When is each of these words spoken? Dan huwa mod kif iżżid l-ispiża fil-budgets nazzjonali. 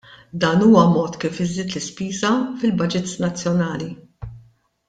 Dan 0.43 0.61
huwa 0.67 0.85
mod 0.93 1.17
kif 1.23 1.37
iżżid 1.45 1.75
l-ispiża 1.77 2.33
fil-budgets 2.63 3.15
nazzjonali. 3.27 3.91